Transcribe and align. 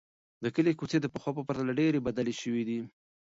د 0.43 0.45
کلي 0.55 0.71
کوڅې 0.79 0.97
د 1.01 1.07
پخوا 1.13 1.31
په 1.37 1.43
پرتله 1.47 1.73
ډېرې 1.79 2.05
بدلې 2.07 2.33
شوې 2.41 2.63
دي. 2.69 2.79